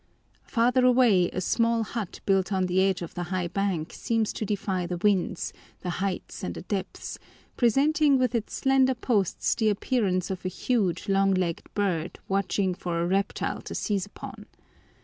[0.47, 4.47] Farther away, a small hut built on the edge of the high bank seems to
[4.47, 7.19] defy the winds, the heights and the depths,
[7.55, 12.99] presenting with its slender posts the appearance of a huge, long legged bird watching for
[12.99, 14.47] a reptile to seize upon.